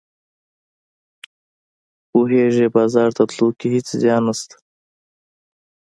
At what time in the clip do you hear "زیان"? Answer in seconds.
4.01-4.21